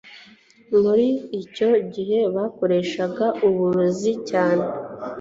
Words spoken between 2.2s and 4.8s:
bakoreshaga uburozi cyane.